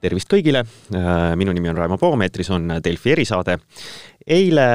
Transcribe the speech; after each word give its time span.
tervist 0.00 0.30
kõigile, 0.32 0.64
minu 1.36 1.54
nimi 1.56 1.70
on 1.72 1.78
Raimo 1.78 1.98
Poom, 2.00 2.22
eetris 2.24 2.50
on 2.54 2.78
Delfi 2.84 3.12
erisaade. 3.14 3.58
eile 4.26 4.68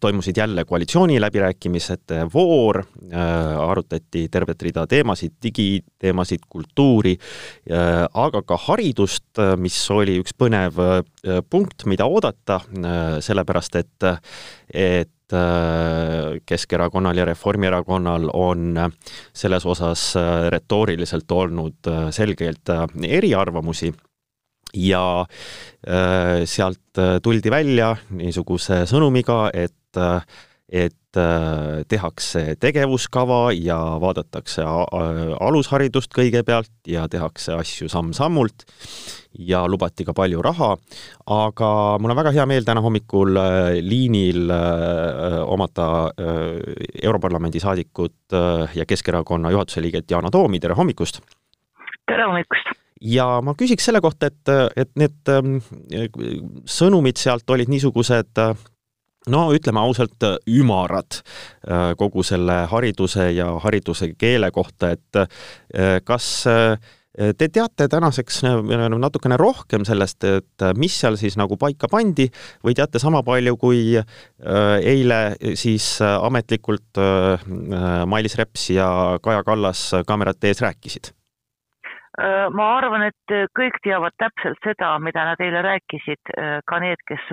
toimusid 0.00 0.36
jälle 0.36 0.64
koalitsiooniläbirääkimised, 0.64 2.14
voor, 2.34 2.84
arutati 3.66 4.28
tervet 4.30 4.62
rida 4.62 4.86
teemasid, 4.86 5.32
digiteemasid, 5.42 6.46
kultuuri, 6.48 7.16
aga 8.14 8.42
ka 8.42 8.56
haridust, 8.68 9.42
mis 9.56 9.78
oli 9.90 10.20
üks 10.22 10.36
põnev 10.38 10.78
punkt, 11.50 11.86
mida 11.90 12.06
oodata, 12.06 12.60
sellepärast 13.20 13.80
et, 13.82 14.10
et 14.70 15.10
Keskerakonnal 16.48 17.18
ja 17.20 17.24
Reformierakonnal 17.28 18.30
on 18.32 18.78
selles 19.36 19.66
osas 19.66 20.14
retooriliselt 20.50 21.30
olnud 21.36 21.90
selgelt 22.16 22.72
eriarvamusi. 23.04 23.92
Ja 24.74 25.24
äh, 25.88 26.44
sealt 26.44 26.98
äh, 26.98 27.18
tuldi 27.24 27.50
välja 27.50 27.94
niisuguse 28.12 28.82
sõnumiga, 28.88 29.48
et, 29.54 29.96
äh, 29.96 30.20
et 30.68 31.07
tehakse 31.88 32.56
tegevuskava 32.60 33.52
ja 33.56 33.78
vaadatakse 34.02 34.64
alusharidust 34.64 36.12
kõigepealt 36.16 36.72
ja 36.88 37.06
tehakse 37.10 37.56
asju 37.58 37.88
samm-sammult 37.92 38.64
ja 39.38 39.64
lubati 39.68 40.06
ka 40.06 40.14
palju 40.16 40.42
raha, 40.42 40.70
aga 41.30 41.70
mul 42.00 42.14
on 42.14 42.18
väga 42.18 42.32
hea 42.38 42.46
meel 42.48 42.66
täna 42.66 42.82
hommikul 42.84 43.36
liinil 43.84 44.50
omada 45.44 45.88
Europarlamendi 47.02 47.62
saadikut 47.62 48.38
ja 48.74 48.88
Keskerakonna 48.88 49.52
juhatuse 49.54 49.84
liiget 49.84 50.10
Yana 50.10 50.32
Toomi, 50.34 50.60
tere 50.60 50.78
hommikust! 50.78 51.22
tere 52.08 52.26
hommikust! 52.26 52.74
ja 53.02 53.26
ma 53.44 53.54
küsiks 53.58 53.86
selle 53.88 54.00
kohta, 54.04 54.30
et, 54.30 54.52
et 54.76 54.90
need 54.98 55.32
ähm, 55.32 55.58
sõnumid 56.68 57.20
sealt 57.20 57.48
olid 57.50 57.70
niisugused 57.70 58.42
no 59.26 59.48
ütleme 59.56 59.82
ausalt, 59.82 60.22
ümarad 60.48 61.20
äh, 61.20 61.94
kogu 61.98 62.24
selle 62.26 62.62
hariduse 62.70 63.30
ja 63.36 63.50
hariduse 63.64 64.12
keele 64.18 64.52
kohta, 64.54 64.92
et 64.96 65.22
äh, 65.22 65.98
kas 66.04 66.30
äh, 66.46 66.76
Te 67.18 67.48
teate 67.50 67.88
tänaseks 67.90 68.44
natukene 68.94 69.34
rohkem 69.40 69.82
sellest, 69.82 70.22
et 70.22 70.64
mis 70.78 70.94
seal 71.00 71.16
siis 71.18 71.34
nagu 71.40 71.56
paika 71.58 71.88
pandi 71.90 72.28
või 72.62 72.76
teate 72.78 73.00
sama 73.02 73.24
palju, 73.26 73.56
kui 73.58 73.96
eile 73.98 75.18
siis 75.58 75.96
ametlikult 76.06 77.02
Mailis 78.06 78.38
Reps 78.38 78.70
ja 78.76 78.88
Kaja 79.24 79.42
Kallas 79.42 79.88
kaamerate 80.06 80.52
ees 80.52 80.62
rääkisid? 80.62 81.10
Äh, 82.18 82.48
ma 82.50 82.64
arvan, 82.80 83.04
et 83.06 83.30
äh, 83.30 83.44
kõik 83.54 83.76
teavad 83.84 84.14
täpselt 84.18 84.58
seda, 84.66 84.88
mida 84.98 85.22
nad 85.22 85.42
eile 85.44 85.60
rääkisid, 85.62 86.32
äh, 86.34 86.56
ka 86.66 86.80
need, 86.82 86.98
kes 87.06 87.28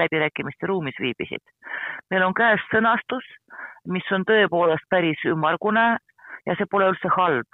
läbirääkimiste 0.00 0.66
ruumis 0.66 0.98
viibisid. 0.98 1.42
meil 2.10 2.24
on 2.26 2.34
käes 2.34 2.62
sõnastus, 2.72 3.28
mis 3.86 4.10
on 4.10 4.24
tõepoolest 4.26 4.88
päris 4.90 5.22
ümmargune 5.30 5.86
ja 6.46 6.56
see 6.58 6.66
pole 6.70 6.90
üldse 6.90 7.10
halb, 7.14 7.46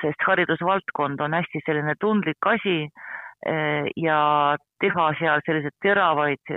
sest 0.00 0.26
haridusvaldkond 0.26 1.20
on 1.20 1.34
hästi 1.36 1.60
selline 1.66 1.94
tundlik 2.00 2.46
asi 2.46 2.88
ja 3.96 4.20
teha 4.80 5.06
seal 5.18 5.42
selliseid 5.46 5.76
teravaid, 5.84 6.52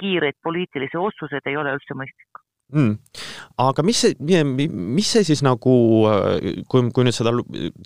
kiireid 0.00 0.38
poliitilisi 0.42 0.96
otsuseid 0.96 1.44
ei 1.46 1.56
ole 1.60 1.74
üldse 1.76 1.96
mõistlik 1.96 2.47
mm.. 2.72 2.92
aga 3.64 3.84
mis 3.86 4.02
see, 4.04 4.42
mis 4.68 5.12
see 5.14 5.24
siis 5.26 5.42
nagu, 5.46 5.74
kui, 6.70 6.90
kui 6.94 7.06
nüüd 7.06 7.16
seda 7.16 7.34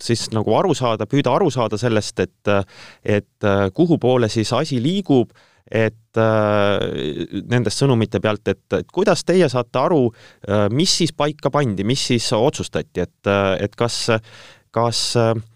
siis 0.01 0.27
nagu 0.35 0.55
aru 0.59 0.75
saada, 0.77 1.07
püüda 1.09 1.33
aru 1.35 1.49
saada 1.53 1.79
sellest, 1.81 2.23
et, 2.23 2.53
et 3.03 3.49
kuhu 3.75 3.99
poole 4.01 4.29
siis 4.31 4.53
asi 4.55 4.81
liigub, 4.83 5.33
et 5.73 6.19
äh, 6.19 7.37
nendest 7.49 7.79
sõnumite 7.79 8.19
pealt, 8.21 8.47
et, 8.51 8.65
et 8.75 8.89
kuidas 8.93 9.23
teie 9.25 9.47
saate 9.49 9.79
aru, 9.79 10.03
mis 10.75 10.99
siis 10.99 11.15
paika 11.15 11.49
pandi, 11.53 11.85
mis 11.87 12.03
siis 12.11 12.27
otsustati, 12.35 13.07
et, 13.07 13.31
et 13.63 13.79
kas, 13.79 14.05
kas 14.75 15.05
äh, 15.17 15.31
Äh, 15.33 15.52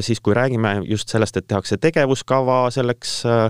siis 0.00 0.20
kui 0.20 0.34
räägime 0.34 0.80
just 0.84 1.08
sellest, 1.08 1.36
et 1.36 1.46
tehakse 1.48 1.76
tegevuskava 1.78 2.70
selleks 2.74 3.26
äh, 3.26 3.44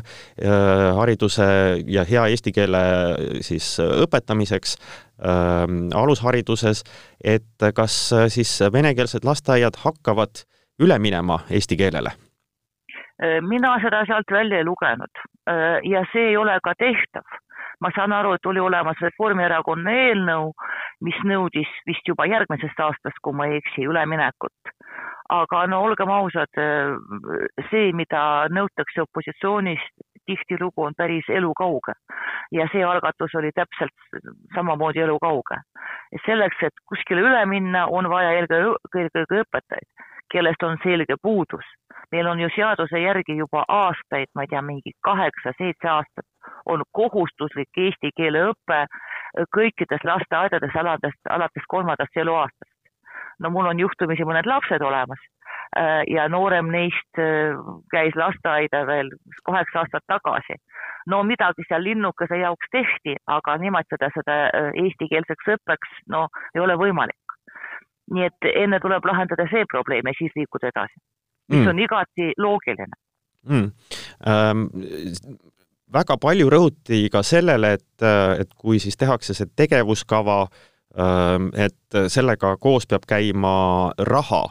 äh, 0.45 0.97
hariduse 0.97 1.49
ja 1.87 2.05
hea 2.05 2.27
eesti 2.29 2.53
keele 2.53 2.83
siis 3.41 3.77
õpetamiseks 3.81 4.77
alushariduses, 5.99 6.85
et 7.25 7.65
kas 7.75 7.95
siis 8.31 8.53
venekeelsed 8.73 9.25
lasteaiad 9.27 9.81
hakkavad 9.83 10.45
üle 10.79 10.99
minema 11.03 11.41
eesti 11.51 11.77
keelele? 11.81 12.13
mina 13.43 13.73
seda 13.83 14.05
sealt 14.07 14.31
välja 14.31 14.61
ei 14.61 14.65
lugenud 14.69 15.23
ja 15.91 16.05
see 16.13 16.29
ei 16.29 16.37
ole 16.39 16.55
ka 16.63 16.77
tehtav. 16.79 17.27
Ma 17.81 17.91
saan 17.95 18.13
aru, 18.13 18.33
et 18.35 18.47
oli 18.47 18.61
olemas 18.61 19.01
Reformierakonna 19.03 19.93
eelnõu, 19.93 20.53
mis 21.07 21.19
nõudis 21.25 21.71
vist 21.87 22.09
juba 22.09 22.27
järgmisest 22.27 22.81
aastast, 22.81 23.23
kui 23.23 23.37
ma 23.37 23.47
ei 23.47 23.61
eksi, 23.63 23.87
üleminekut 23.87 24.75
aga 25.29 25.67
no 25.69 25.83
olgem 25.85 26.11
ausad, 26.11 26.61
see, 27.71 27.91
mida 27.97 28.23
nõutakse 28.53 29.05
opositsioonist, 29.05 29.93
tihtilugu 30.29 30.85
on 30.85 30.97
päris 30.97 31.29
elukauge 31.33 31.95
ja 32.53 32.67
see 32.73 32.85
algatus 32.85 33.35
oli 33.41 33.51
täpselt 33.57 34.25
samamoodi 34.55 35.01
elukauge. 35.05 35.61
selleks, 36.27 36.63
et 36.63 36.85
kuskile 36.89 37.25
üle 37.25 37.45
minna, 37.47 37.87
on 37.87 38.09
vaja 38.09 38.33
eelkõige, 38.37 39.25
õpetajaid, 39.43 39.89
kellest 40.33 40.63
on 40.63 40.77
selge 40.83 41.17
puudus. 41.23 41.65
meil 42.13 42.27
on 42.27 42.41
ju 42.41 42.49
seaduse 42.55 43.01
järgi 43.01 43.37
juba 43.37 43.65
aastaid, 43.69 44.29
ma 44.35 44.43
ei 44.43 44.49
tea, 44.49 44.63
mingi 44.63 44.93
kaheksa-seitse 45.05 45.89
aastat 45.89 46.25
on 46.67 46.83
kohustuslik 46.93 47.83
eesti 47.85 48.11
keele 48.17 48.49
õpe 48.53 48.85
kõikides 49.55 50.05
lasteaedades 50.05 50.77
alates, 50.77 51.15
alates 51.31 51.67
kolmandast 51.69 52.17
eluaastast 52.17 52.79
no 53.39 53.51
mul 53.55 53.71
on 53.71 53.81
juhtumisi 53.81 54.27
mõned 54.27 54.47
lapsed 54.49 54.83
olemas 54.83 55.21
äh, 55.79 56.03
ja 56.11 56.29
noorem 56.31 56.71
neist 56.73 57.21
äh, 57.23 57.59
käis 57.93 58.17
lasteaida 58.19 58.85
veel 58.89 59.11
kaheksa 59.47 59.85
aastat 59.85 60.07
tagasi. 60.07 60.59
no 61.07 61.23
midagi 61.25 61.65
seal 61.69 61.85
linnukese 61.85 62.41
jaoks 62.43 62.71
tehti, 62.73 63.17
aga 63.27 63.57
nimetada 63.59 64.11
seda 64.15 64.39
äh, 64.49 64.71
eestikeelseks 64.85 65.53
õppeks, 65.57 66.01
no 66.15 66.27
ei 66.55 66.65
ole 66.65 66.79
võimalik. 66.81 67.37
nii 68.15 68.25
et 68.25 68.51
enne 68.55 68.81
tuleb 68.81 69.05
lahendada 69.05 69.47
see 69.53 69.65
probleem 69.69 70.07
ja 70.09 70.17
siis 70.19 70.33
liikuda 70.37 70.73
edasi, 70.73 70.97
mis 71.53 71.63
mm. 71.63 71.69
on 71.75 71.85
igati 71.87 72.33
loogiline 72.39 72.97
mm.. 73.49 73.71
Ähm, 75.89 75.93
väga 75.93 76.17
palju 76.21 76.51
rõhuti 76.51 77.09
ka 77.11 77.23
sellele, 77.23 77.75
et, 77.79 78.03
et 78.41 78.51
kui 78.57 78.79
siis 78.79 78.97
tehakse 78.97 79.35
see 79.35 79.49
tegevuskava 79.57 80.43
äh, 80.45 81.65
et 81.65 81.99
sellega 82.09 82.57
koos 82.57 82.87
peab 82.87 83.07
käima 83.07 83.93
raha, 83.99 84.49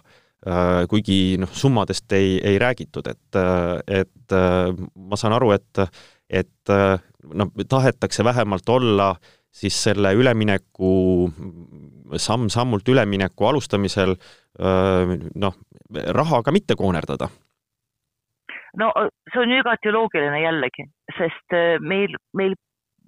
kuigi 0.88 1.36
noh, 1.42 1.50
summadest 1.52 2.14
ei, 2.14 2.38
ei 2.46 2.60
räägitud, 2.62 3.08
et, 3.10 3.38
et 3.90 4.36
ma 4.96 5.18
saan 5.18 5.34
aru, 5.34 5.50
et, 5.52 5.82
et 6.30 6.72
noh, 7.34 7.50
tahetakse 7.68 8.24
vähemalt 8.24 8.70
olla 8.70 9.10
siis 9.52 9.76
selle 9.84 10.14
ülemineku, 10.14 10.94
samm-sammult 12.22 12.88
ülemineku 12.94 13.50
alustamisel 13.50 14.16
noh, 15.36 15.58
rahaga 16.22 16.54
mitte 16.54 16.78
koonerdada 16.80 17.28
no 18.78 18.92
see 19.34 19.42
on 19.42 19.52
ju 19.52 19.60
igati 19.60 19.92
loogiline 19.92 20.42
jällegi, 20.42 20.86
sest 21.18 21.56
meil, 21.82 22.16
meil 22.34 22.56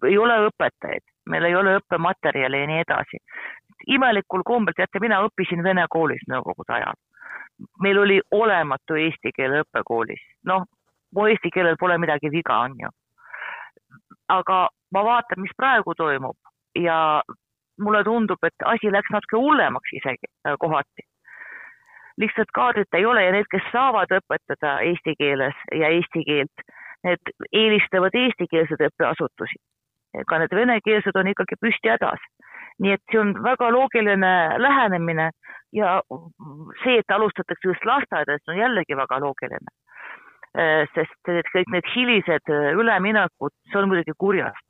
ei 0.07 0.17
ole 0.17 0.37
õpetajaid, 0.47 1.05
meil 1.29 1.45
ei 1.49 1.55
ole 1.55 1.77
õppematerjali 1.79 2.63
ja 2.63 2.69
nii 2.71 2.83
edasi. 2.85 3.21
imelikul 3.87 4.43
kombel, 4.45 4.73
teate, 4.75 4.99
mina 4.99 5.21
õppisin 5.25 5.63
vene 5.63 5.85
koolis 5.89 6.25
nõukogude 6.31 6.73
ajal. 6.73 6.97
meil 7.83 7.97
oli 7.99 8.21
olematu 8.31 8.95
eesti 8.95 9.31
keele 9.35 9.61
õpe 9.63 9.83
koolis, 9.85 10.21
noh, 10.45 10.65
mu 11.15 11.27
eesti 11.27 11.51
keelel 11.53 11.75
pole 11.79 11.97
midagi 11.97 12.29
viga, 12.29 12.59
on 12.65 12.75
ju. 12.79 12.89
aga 14.29 14.67
ma 14.91 15.03
vaatan, 15.03 15.41
mis 15.41 15.53
praegu 15.57 15.93
toimub 15.95 16.37
ja 16.75 17.21
mulle 17.79 18.03
tundub, 18.03 18.43
et 18.43 18.65
asi 18.65 18.91
läks 18.91 19.11
natuke 19.11 19.37
hullemaks 19.37 19.93
isegi 19.93 20.27
äh, 20.47 20.55
kohati 20.59 21.05
lihtsalt 22.19 22.51
kaadrit 22.53 22.99
ei 22.99 23.05
ole 23.05 23.23
ja 23.23 23.31
need, 23.31 23.47
kes 23.51 23.65
saavad 23.71 24.11
õpetada 24.19 24.79
eesti 24.83 25.15
keeles 25.19 25.65
ja 25.71 25.89
eesti 25.95 26.23
keelt, 26.27 26.63
need 27.07 27.33
eelistavad 27.51 28.15
eestikeelseid 28.21 28.87
õppeasutusi 28.89 29.59
ka 30.27 30.39
need 30.41 30.53
venekeelsed 30.55 31.17
on 31.19 31.31
ikkagi 31.31 31.57
püsti 31.61 31.91
hädas. 31.93 32.21
nii 32.79 32.93
et 32.95 33.01
see 33.11 33.19
on 33.19 33.33
väga 33.43 33.67
loogiline 33.75 34.31
lähenemine 34.63 35.25
ja 35.75 35.99
see, 36.83 36.95
et 37.01 37.11
alustatakse 37.11 37.67
just 37.67 37.83
lasteaedadest, 37.85 38.47
on 38.47 38.55
jällegi 38.55 38.95
väga 38.95 39.19
loogiline. 39.19 39.73
Äh, 40.55 40.87
sest 40.95 41.33
et 41.33 41.51
kõik 41.53 41.67
need 41.75 41.89
hilised 41.95 42.53
äh, 42.55 42.71
üleminekud, 42.79 43.53
see 43.69 43.81
on 43.81 43.91
muidugi 43.91 44.15
kurjast. 44.17 44.65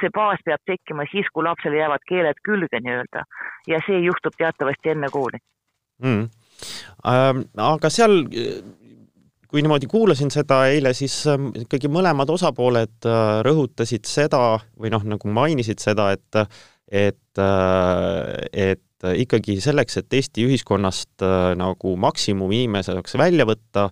see 0.00 0.12
baas 0.12 0.36
peab 0.44 0.60
tekkima 0.68 1.06
siis, 1.08 1.24
kui 1.32 1.42
lapsele 1.42 1.78
jäävad 1.78 2.02
keeled 2.08 2.40
külge 2.44 2.80
nii-öelda 2.84 3.22
ja 3.66 3.78
see 3.86 4.02
juhtub 4.04 4.34
teatavasti 4.36 4.92
enne 4.92 5.08
kooli 5.08 5.38
mm.. 6.04 6.26
Ähm, 7.06 7.46
aga 7.60 7.90
seal 7.92 8.24
kui 9.46 9.62
niimoodi 9.62 9.88
kuulasin 9.90 10.32
seda 10.34 10.64
eile, 10.70 10.92
siis 10.96 11.14
ähm, 11.30 11.52
ikkagi 11.56 11.90
mõlemad 11.92 12.30
osapooled 12.34 13.06
äh, 13.08 13.26
rõhutasid 13.46 14.08
seda 14.08 14.58
või 14.76 14.90
noh, 14.94 15.06
nagu 15.14 15.30
mainisid 15.32 15.82
seda, 15.82 16.10
et 16.16 16.42
et, 16.86 17.38
et 18.54 19.06
ikkagi 19.18 19.56
selleks, 19.58 19.98
et 19.98 20.14
Eesti 20.14 20.44
ühiskonnast 20.46 21.24
nagu 21.58 21.96
maksimum 21.98 22.52
inimese 22.54 22.94
saaks 22.94 23.16
välja 23.18 23.42
võtta, 23.48 23.88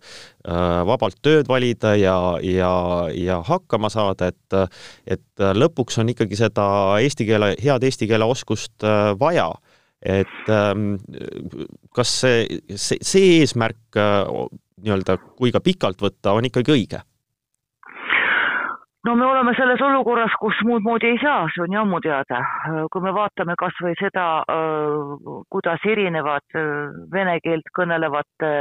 vabalt 0.86 1.18
tööd 1.18 1.50
valida 1.50 1.96
ja, 1.98 2.14
ja, 2.38 2.70
ja 3.18 3.40
hakkama 3.42 3.90
saada, 3.90 4.30
et 4.30 4.56
et 5.18 5.44
lõpuks 5.58 5.98
on 5.98 6.14
ikkagi 6.14 6.38
seda 6.38 6.66
eesti 7.02 7.26
keele, 7.26 7.56
head 7.58 7.82
eesti 7.90 8.06
keele 8.10 8.30
oskust 8.30 8.86
vaja 9.18 9.50
et 10.04 10.52
ähm, 10.52 10.94
kas 11.96 12.12
see, 12.20 12.60
see, 12.76 13.00
see 13.00 13.40
eesmärk 13.40 13.96
äh, 13.96 14.28
nii-öelda, 14.84 15.18
kui 15.38 15.52
ka 15.54 15.62
pikalt 15.64 16.02
võtta, 16.04 16.36
on 16.36 16.50
ikkagi 16.50 16.74
õige? 16.76 17.00
no 19.04 19.14
me 19.16 19.26
oleme 19.26 19.52
selles 19.56 19.82
olukorras, 19.84 20.32
kus 20.40 20.60
muud 20.64 20.84
moodi 20.84 21.10
ei 21.12 21.18
saa, 21.20 21.44
see 21.52 21.64
on 21.64 21.74
ju 21.76 21.80
ammu 21.82 22.00
teada. 22.04 22.40
kui 22.92 23.02
me 23.04 23.12
vaatame 23.12 23.56
kas 23.60 23.76
või 23.84 23.92
seda, 24.00 24.26
äh, 24.48 25.26
kuidas 25.52 25.84
erinevad 25.94 26.56
äh, 26.56 26.68
vene 27.12 27.38
keelt 27.44 27.68
kõnelevate 27.78 28.52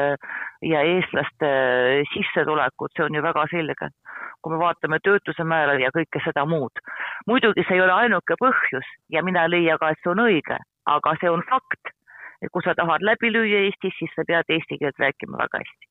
ja 0.72 0.84
eestlaste 0.96 1.54
sissetulekud, 2.14 2.92
see 2.96 3.08
on 3.08 3.20
ju 3.20 3.24
väga 3.24 3.48
selge. 3.52 3.90
kui 4.44 4.52
me 4.52 4.60
vaatame 4.60 5.00
töötuse 5.04 5.44
määra 5.48 5.78
ja 5.80 5.92
kõike 5.96 6.20
seda 6.26 6.46
muud. 6.46 6.84
muidugi 7.28 7.64
see 7.68 7.80
ei 7.80 7.86
ole 7.86 7.94
ainuke 7.94 8.36
põhjus 8.40 8.88
ja 9.10 9.24
mina 9.24 9.48
ei 9.48 9.56
leia 9.56 9.78
ka, 9.78 9.90
et 9.90 10.04
see 10.04 10.12
on 10.12 10.28
õige, 10.28 10.60
aga 10.86 11.16
see 11.22 11.32
on 11.32 11.44
fakt, 11.50 11.94
et 12.42 12.52
kui 12.52 12.66
sa 12.66 12.76
tahad 12.76 13.06
läbi 13.06 13.32
lüüa 13.34 13.66
Eestis, 13.68 13.96
siis 14.00 14.12
sa 14.16 14.26
pead 14.28 14.50
eesti 14.50 14.80
keelt 14.82 15.00
rääkima 15.00 15.40
väga 15.44 15.64
hästi 15.64 15.86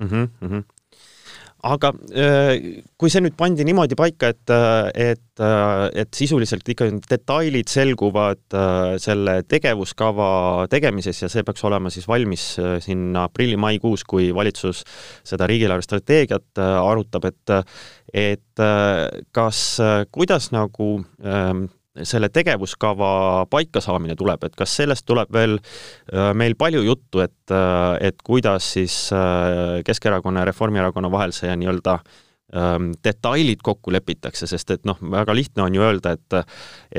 mm. 0.00 0.08
-hmm, 0.08 0.28
mm 0.40 0.48
-hmm 0.48 0.62
aga 1.62 1.92
kui 2.98 3.10
see 3.12 3.22
nüüd 3.22 3.36
pandi 3.38 3.64
niimoodi 3.66 3.96
paika, 3.98 4.32
et, 4.32 4.52
et, 4.98 5.42
et 6.02 6.18
sisuliselt 6.18 6.66
ikkagi 6.74 6.98
detailid 7.06 7.70
selguvad 7.70 8.56
selle 9.02 9.36
tegevuskava 9.46 10.66
tegemises 10.72 11.22
ja 11.22 11.30
see 11.32 11.46
peaks 11.46 11.62
olema 11.68 11.92
siis 11.94 12.08
valmis 12.10 12.46
sinna 12.82 13.26
aprilli-maikuus, 13.28 14.02
kui 14.10 14.32
valitsus 14.34 14.82
seda 15.28 15.46
riigieelarve 15.50 15.86
strateegiat 15.86 16.62
arutab, 16.62 17.30
et 17.30 17.54
et 18.12 18.64
kas, 19.32 19.62
kuidas 20.12 20.50
nagu 20.52 20.90
selle 22.02 22.28
tegevuskava 22.32 23.46
paikasaamine 23.52 24.16
tuleb, 24.16 24.44
et 24.46 24.56
kas 24.56 24.76
sellest 24.80 25.04
tuleb 25.08 25.32
veel 25.34 25.58
äh, 25.58 26.32
meil 26.38 26.56
palju 26.58 26.82
juttu, 26.86 27.20
et, 27.24 27.52
äh, 27.52 28.08
et 28.08 28.22
kuidas 28.24 28.72
siis 28.78 28.96
äh, 29.12 29.82
Keskerakonna 29.84 30.42
ja 30.42 30.48
Reformierakonna 30.48 31.10
vahel 31.12 31.34
see 31.36 31.52
nii-öelda 31.60 31.98
ähm, 32.56 32.92
detailid 33.04 33.60
kokku 33.64 33.92
lepitakse, 33.92 34.48
sest 34.48 34.72
et 34.72 34.88
noh, 34.88 35.00
väga 35.12 35.36
lihtne 35.36 35.66
on 35.66 35.76
ju 35.76 35.84
öelda, 35.84 36.16
et 36.16 36.38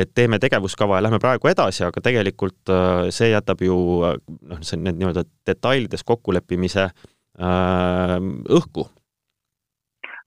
et 0.05 0.13
teeme 0.13 0.39
tegevuskava 0.39 0.99
ja 0.99 1.07
lähme 1.07 1.21
praegu 1.23 1.49
edasi, 1.49 1.83
aga 1.87 2.01
tegelikult 2.01 2.73
see 3.13 3.31
jätab 3.33 3.65
ju 3.65 3.77
noh, 4.05 4.61
see 4.61 4.77
need 4.77 5.01
nii-öelda 5.01 5.25
detailides 5.49 6.05
kokkuleppimise 6.05 6.89
õhku 7.33 8.85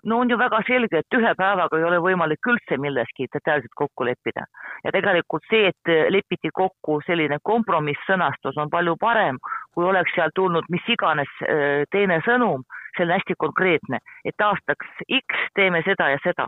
no 0.07 0.19
on 0.19 0.31
ju 0.31 0.39
väga 0.39 0.61
selge, 0.67 1.01
et 1.03 1.17
ühe 1.19 1.33
päevaga 1.39 1.79
ei 1.79 1.85
ole 1.89 1.99
võimalik 2.05 2.49
üldse 2.53 2.79
milleski 2.81 3.27
detailselt 3.35 3.75
kokku 3.83 4.07
leppida. 4.09 4.47
ja 4.85 4.93
tegelikult 4.95 5.45
see, 5.51 5.73
et 5.73 5.93
lepiti 6.15 6.51
kokku 6.55 7.01
selline 7.07 7.39
kompromiss-sõnastus 7.43 8.59
on 8.63 8.71
palju 8.71 8.97
parem, 9.01 9.39
kui 9.75 9.85
oleks 9.85 10.15
seal 10.15 10.31
tulnud 10.35 10.71
mis 10.71 10.89
iganes 10.97 11.33
äh, 11.43 11.83
teine 11.91 12.21
sõnum, 12.29 12.63
see 12.97 13.07
on 13.07 13.15
hästi 13.17 13.39
konkreetne, 13.39 14.03
et 14.25 14.47
aastaks 14.49 15.07
X 15.21 15.49
teeme 15.55 15.83
seda 15.89 16.11
ja 16.15 16.23
seda. 16.25 16.47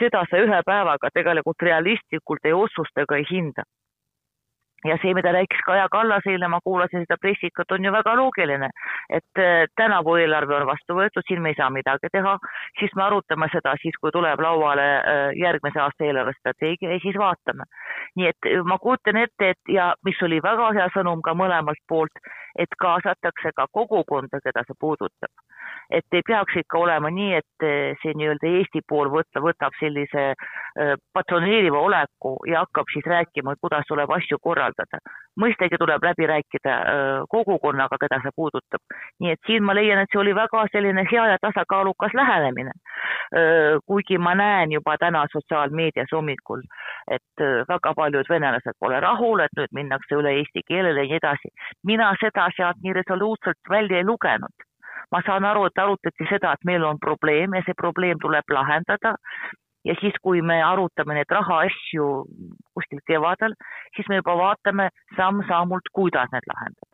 seda 0.00 0.24
sa 0.30 0.38
ühe 0.40 0.62
päevaga 0.66 1.10
tegelikult 1.14 1.62
realistlikult 1.62 2.44
ei 2.44 2.56
otsusta 2.56 3.06
ega 3.06 3.16
ei 3.16 3.26
hinda 3.30 3.62
ja 4.84 4.96
see, 5.02 5.14
mida 5.14 5.32
rääkis 5.32 5.60
Kaja 5.66 5.88
Kallas 5.92 6.26
eile, 6.26 6.48
ma 6.48 6.60
kuulasin 6.64 7.04
seda 7.04 7.18
pressikat, 7.20 7.72
on 7.72 7.84
ju 7.84 7.92
väga 7.92 8.14
loogiline, 8.16 8.70
et 9.18 9.42
äh, 9.42 9.66
tänavu 9.76 10.16
eelarve 10.20 10.56
on 10.56 10.66
vastu 10.68 10.96
võetud, 10.98 11.24
siin 11.28 11.42
me 11.42 11.52
ei 11.52 11.58
saa 11.58 11.70
midagi 11.70 12.10
teha, 12.12 12.36
siis 12.78 12.94
me 12.96 13.06
arutame 13.06 13.48
seda 13.52 13.74
siis, 13.82 13.96
kui 14.00 14.12
tuleb 14.14 14.40
lauale 14.40 14.86
äh, 14.98 15.22
järgmise 15.40 15.82
aasta 15.82 16.06
eelarvestrateegia 16.08 16.94
ja 16.94 17.00
siis 17.02 17.18
vaatame. 17.18 17.66
nii 18.16 18.26
et 18.26 18.50
ma 18.66 18.78
kujutan 18.78 19.16
ette, 19.16 19.50
et 19.54 19.74
ja 19.74 19.92
mis 20.04 20.22
oli 20.26 20.40
väga 20.42 20.72
hea 20.78 20.88
sõnum 20.94 21.22
ka 21.22 21.34
mõlemalt 21.34 21.82
poolt, 21.88 22.22
et 22.58 22.78
kaasatakse 22.82 23.52
ka 23.56 23.66
kogukonda, 23.72 24.40
keda 24.44 24.64
see 24.66 24.78
puudutab 24.80 25.32
et 25.90 26.06
ei 26.12 26.22
peaks 26.26 26.56
ikka 26.60 26.78
olema 26.78 27.10
nii, 27.10 27.34
et 27.40 27.66
eh, 27.66 27.96
see 28.02 28.14
nii-öelda 28.18 28.50
Eesti 28.50 28.82
pool 28.88 29.10
võtta, 29.12 29.42
võtab 29.42 29.74
sellise 29.80 30.26
eh, 30.30 30.92
patroneeriva 31.14 31.80
oleku 31.82 32.36
ja 32.50 32.62
hakkab 32.64 32.90
siis 32.94 33.06
rääkima, 33.10 33.56
kuidas 33.60 33.88
tuleb 33.88 34.10
asju 34.16 34.38
korraldada. 34.42 35.02
mõistagi 35.40 35.78
tuleb 35.78 36.04
läbi 36.04 36.26
rääkida 36.30 36.76
eh, 36.92 37.22
kogukonnaga, 37.34 37.98
keda 38.00 38.20
see 38.22 38.34
puudutab. 38.36 38.82
nii 39.20 39.34
et 39.34 39.42
siin 39.46 39.66
ma 39.66 39.74
leian, 39.74 40.02
et 40.02 40.12
see 40.12 40.20
oli 40.22 40.34
väga 40.34 40.66
selline 40.72 41.06
hea 41.10 41.26
ja 41.32 41.38
tasakaalukas 41.42 42.14
lähenemine. 42.14 42.72
kuigi 43.86 44.18
ma 44.18 44.34
näen 44.34 44.72
juba 44.72 44.96
täna 44.98 45.24
sotsiaalmeedias 45.32 46.10
hommikul, 46.12 46.62
et 47.10 47.44
väga 47.68 47.92
paljud 47.94 48.26
venelased 48.28 48.74
pole 48.80 48.98
rahul, 49.00 49.40
et 49.40 49.54
nüüd 49.56 49.70
minnakse 49.74 50.18
üle 50.18 50.32
eesti 50.38 50.62
keelele 50.66 51.04
ja 51.04 51.08
nii 51.12 51.20
edasi. 51.22 51.52
mina 51.86 52.10
seda 52.20 52.39
sealt 52.56 52.82
nii 52.82 52.96
resoluutselt 53.00 53.70
välja 53.70 54.00
ei 54.00 54.06
lugenud. 54.08 54.66
Ma 55.10 55.22
saan 55.26 55.44
aru, 55.44 55.64
et 55.66 55.80
arutati 55.82 56.28
seda, 56.30 56.52
et 56.54 56.68
meil 56.68 56.84
on 56.86 57.00
probleem 57.02 57.56
ja 57.56 57.64
see 57.66 57.74
probleem 57.76 58.20
tuleb 58.22 58.54
lahendada. 58.54 59.16
ja 59.84 59.94
siis, 60.00 60.14
kui 60.22 60.42
me 60.44 60.58
arutame 60.62 61.14
neid 61.16 61.30
rahaasju 61.32 62.06
kuskil 62.76 63.00
kevadel, 63.08 63.54
siis 63.96 64.08
me 64.12 64.18
juba 64.18 64.34
vaatame 64.36 64.90
samm-sammult, 65.16 65.88
kuidas 65.92 66.28
need 66.32 66.48
lahendada. 66.52 66.90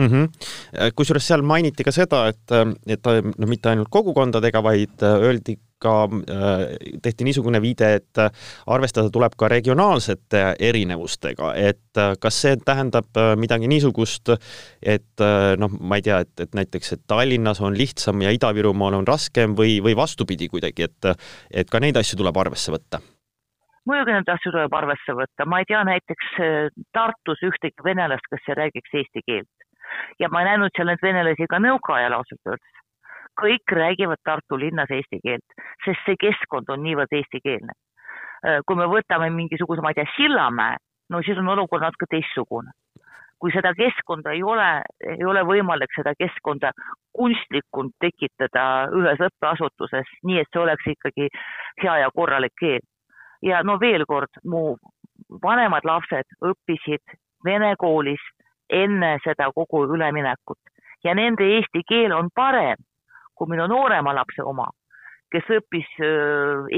Mm 0.00 0.08
-hmm.. 0.08 0.94
kusjuures 0.96 1.26
seal 1.28 1.42
mainiti 1.42 1.84
ka 1.84 1.92
seda, 1.92 2.26
et, 2.32 2.56
et 2.88 3.04
no 3.38 3.46
mitte 3.46 3.68
ainult 3.68 3.90
kogukondadega, 3.90 4.62
vaid 4.62 5.04
öeldi 5.04 5.58
ka, 5.82 5.94
tehti 7.02 7.26
niisugune 7.26 7.60
viide, 7.62 7.92
et 7.98 8.22
arvestada 8.70 9.10
tuleb 9.12 9.36
ka 9.38 9.50
regionaalsete 9.52 10.42
erinevustega, 10.70 11.52
et 11.58 12.02
kas 12.22 12.40
see 12.44 12.58
tähendab 12.64 13.20
midagi 13.40 13.70
niisugust, 13.70 14.34
et 14.82 15.24
noh, 15.58 15.78
ma 15.80 15.98
ei 15.98 16.06
tea, 16.06 16.22
et, 16.26 16.34
et 16.46 16.54
näiteks, 16.58 16.94
et 16.96 17.04
Tallinnas 17.10 17.62
on 17.64 17.76
lihtsam 17.78 18.22
ja 18.24 18.32
Ida-Virumaal 18.34 19.00
on 19.00 19.08
raskem 19.08 19.56
või, 19.58 19.80
või 19.84 19.96
vastupidi 19.98 20.50
kuidagi, 20.52 20.88
et 20.88 21.10
et 21.62 21.70
ka 21.70 21.80
neid 21.82 21.96
asju 21.98 22.18
tuleb 22.20 22.38
arvesse 22.44 22.72
võtta? 22.74 23.02
muidugi 23.88 24.14
neid 24.14 24.28
asju 24.30 24.52
tuleb 24.54 24.74
arvesse 24.78 25.14
võtta, 25.18 25.46
ma 25.48 25.58
ei 25.58 25.66
tea 25.66 25.82
näiteks 25.86 26.36
Tartus 26.94 27.42
ühtegi 27.42 27.84
venelast, 27.84 28.28
kes 28.30 28.54
räägiks 28.58 28.94
eesti 29.00 29.24
keelt 29.26 29.50
ja 30.22 30.28
ma 30.32 30.42
ei 30.42 30.52
näinud 30.52 30.74
seal 30.76 30.90
neid 30.90 31.02
venelasi 31.02 31.48
ka 31.50 31.60
nõukaajal 31.62 32.16
ausalt 32.18 32.52
öeldes. 32.52 32.81
Kõik 33.40 33.72
räägivad 33.72 34.20
Tartu 34.24 34.58
linnas 34.58 34.90
eesti 34.90 35.20
keelt, 35.24 35.56
sest 35.84 36.04
see 36.06 36.18
keskkond 36.20 36.70
on 36.72 36.82
niivõrd 36.84 37.12
eestikeelne. 37.16 37.74
Äh, 38.46 38.60
kui 38.66 38.76
me 38.76 38.88
võtame 38.90 39.30
mingisuguse, 39.34 39.82
ma 39.82 39.92
ei 39.92 40.00
tea, 40.00 40.08
Sillamäe, 40.16 40.78
no 41.10 41.22
siis 41.22 41.38
on 41.38 41.48
olukord 41.48 41.84
natuke 41.84 42.10
teistsugune. 42.10 42.72
kui 43.42 43.50
seda 43.50 43.72
keskkonda 43.74 44.30
ei 44.30 44.42
ole, 44.46 44.66
ei 45.02 45.24
ole 45.26 45.40
võimalik 45.42 45.90
seda 45.96 46.12
keskkonda 46.14 46.70
kunstlikult 47.18 47.90
tekitada 47.98 48.86
ühes 48.94 49.18
õppeasutuses, 49.18 50.12
nii 50.22 50.38
et 50.38 50.50
see 50.52 50.60
oleks 50.62 50.86
ikkagi 50.92 51.26
hea 51.82 51.96
ja 52.04 52.10
korralik 52.14 52.54
keel. 52.60 52.84
ja 53.42 53.62
no 53.62 53.80
veel 53.80 54.06
kord, 54.06 54.30
mu 54.44 54.76
vanemad 55.42 55.84
lapsed 55.84 56.38
õppisid 56.38 57.18
vene 57.44 57.74
koolis 57.78 58.22
enne 58.70 59.16
seda 59.24 59.50
kogu 59.54 59.84
üleminekut 59.94 60.72
ja 61.04 61.14
nende 61.14 61.44
eesti 61.56 61.82
keel 61.88 62.12
on 62.12 62.30
parem 62.34 62.78
kui 63.42 63.50
minu 63.50 63.66
noorema 63.66 64.14
lapse 64.14 64.44
oma, 64.46 64.68
kes 65.34 65.48
õppis 65.56 65.88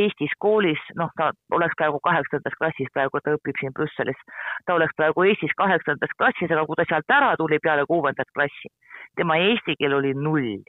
Eestis 0.01 0.33
koolis, 0.41 0.81
noh, 0.97 1.11
ta 1.19 1.33
oleks 1.53 1.77
praegu 1.77 2.01
kaheksandas 2.09 2.57
klassis, 2.57 2.91
praegu 2.95 3.21
ta 3.21 3.35
õpib 3.37 3.59
siin 3.61 3.75
Brüsselis. 3.77 4.21
ta 4.65 4.79
oleks 4.79 4.97
praegu 4.97 5.27
Eestis 5.29 5.53
kaheksandas 5.59 6.15
klassis, 6.17 6.51
aga 6.51 6.65
kui 6.69 6.79
ta 6.79 6.87
sealt 6.89 7.17
ära 7.17 7.35
tuli 7.37 7.59
peale 7.63 7.85
kuuendat 7.91 8.31
klassi, 8.33 8.73
tema 9.17 9.37
eesti 9.43 9.77
keel 9.81 9.99
oli 9.99 10.15
null 10.15 10.63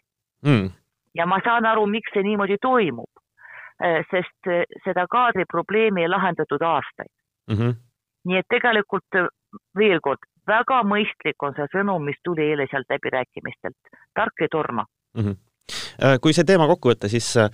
mm.. 0.43 0.67
ja 1.15 1.29
ma 1.29 1.39
saan 1.45 1.69
aru, 1.71 1.85
miks 1.87 2.11
see 2.13 2.25
niimoodi 2.27 2.59
toimub. 2.61 3.11
sest 4.11 4.47
seda 4.85 5.03
kaadriprobleemi 5.11 6.05
ei 6.05 6.07
lahendatud 6.07 6.61
aastaid 6.63 7.11
mm. 7.51 7.55
-hmm. 7.55 7.73
nii 8.25 8.37
et 8.39 8.47
tegelikult 8.49 9.17
veel 9.75 9.99
kord, 9.99 10.23
väga 10.47 10.77
mõistlik 10.87 11.43
on 11.43 11.55
see 11.57 11.67
sõnum, 11.73 12.05
mis 12.07 12.19
tuli 12.23 12.47
eile 12.51 12.67
sealt 12.71 12.87
läbirääkimistelt. 12.89 13.99
tark 14.15 14.41
ei 14.41 14.47
torma 14.51 14.85
mm. 15.17 15.21
-hmm 15.21 15.35
kui 16.21 16.35
see 16.35 16.47
teema 16.47 16.67
kokku 16.69 16.91
võtta, 16.91 17.09
siis 17.11 17.27
äh, 17.39 17.49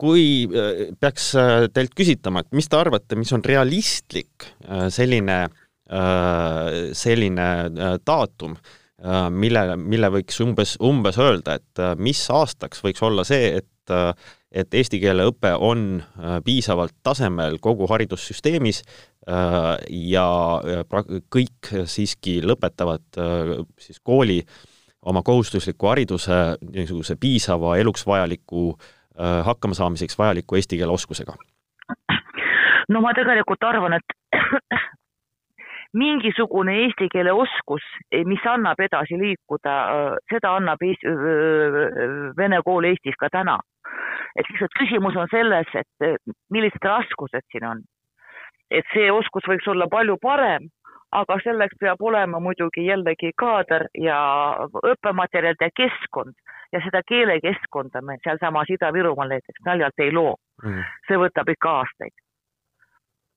kui 0.00 0.44
äh, 0.46 0.84
peaks 1.00 1.32
teilt 1.74 1.96
küsitama, 1.98 2.42
et 2.42 2.56
mis 2.56 2.68
te 2.68 2.78
arvate, 2.78 3.18
mis 3.18 3.32
on 3.34 3.44
realistlik 3.44 4.48
selline, 4.92 5.38
selline 6.96 7.46
daatum, 8.06 8.54
mille, 9.34 9.62
mille 9.76 10.08
võiks 10.14 10.38
umbes, 10.44 10.76
umbes 10.80 11.18
öelda, 11.20 11.58
et 11.58 11.82
mis 12.00 12.20
aastaks 12.32 12.80
võiks 12.84 13.02
olla 13.04 13.26
see, 13.28 13.58
et 13.60 13.68
et 14.52 14.74
eesti 14.78 15.00
keele 15.02 15.24
õpe 15.26 15.50
on 15.58 15.96
piisavalt 16.46 16.94
tasemel 17.02 17.56
kogu 17.60 17.88
haridussüsteemis 17.90 18.82
ja 20.12 20.26
kõik 21.34 21.72
siiski 21.90 22.36
lõpetavad 22.46 23.18
siis 23.82 23.98
kooli 24.04 24.38
oma 25.02 25.22
kohustusliku 25.22 25.86
hariduse 25.90 26.40
niisuguse 26.74 27.16
piisava 27.20 27.76
eluks 27.76 28.06
vajaliku 28.06 28.76
hakkamasaamiseks 29.44 30.18
vajaliku 30.18 30.56
eesti 30.56 30.78
keele 30.78 30.92
oskusega 30.92 31.34
no 32.92 33.00
ma 33.00 33.12
tegelikult 33.16 33.64
arvan, 33.64 33.96
et 33.98 34.14
mingisugune 36.02 36.74
eesti 36.84 37.08
keele 37.12 37.34
oskus, 37.36 37.84
mis 38.28 38.44
annab 38.48 38.80
edasi 38.80 39.18
liikuda, 39.20 39.76
seda 40.32 40.56
annab 40.58 40.82
Eesti, 40.86 41.12
vene 42.38 42.62
kool 42.66 42.88
Eestis 42.90 43.18
ka 43.20 43.30
täna. 43.32 43.58
et 44.36 44.48
lihtsalt 44.48 44.72
küsimus 44.80 45.16
on 45.20 45.28
selles, 45.28 45.68
et 45.76 46.22
millised 46.50 46.84
raskused 46.88 47.44
siin 47.52 47.66
on. 47.68 47.82
et 48.70 48.86
see 48.94 49.10
oskus 49.12 49.44
võiks 49.48 49.68
olla 49.68 49.86
palju 49.92 50.16
parem, 50.22 50.70
aga 51.12 51.36
selleks 51.44 51.76
peab 51.80 52.00
olema 52.00 52.40
muidugi 52.40 52.86
jällegi 52.86 53.32
kaader 53.38 53.86
ja 54.00 54.18
õppematerjalid 54.92 55.60
ja 55.60 55.70
keskkond. 55.76 56.34
Ja 56.72 56.80
seda 56.84 57.02
keelekeskkonda 57.08 58.00
me 58.00 58.16
sealsamas 58.24 58.70
Ida-Virumaal 58.72 59.34
näiteks 59.34 59.64
naljalt 59.66 60.00
ei 60.00 60.12
loo. 60.12 60.36
Mm.. 60.64 60.84
see 61.08 61.18
võtab 61.20 61.50
ikka 61.52 61.72
aastaid. 61.82 62.14